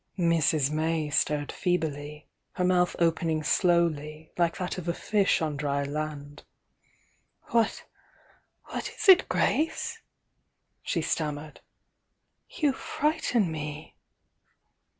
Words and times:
Mrs. 0.17 0.71
May 0.71 1.11
stared 1.11 1.51
feebly, 1.51 2.27
her 2.53 2.63
mouth 2.63 2.95
opening 2.97 3.43
slow 3.43 3.85
ly, 3.85 4.31
like 4.35 4.57
that 4.57 4.79
of 4.79 4.87
a 4.87 4.95
fish 4.95 5.43
on 5.43 5.55
dry 5.55 5.83
land. 5.83 6.41
"Whatr— 7.51 7.83
what 8.63 8.89
is 8.89 9.07
it, 9.07 9.29
Grace?" 9.29 9.99
she 10.81 11.03
stammered. 11.03 11.59
"You 12.49 12.73
frighten 12.73 13.51
me!" 13.51 13.95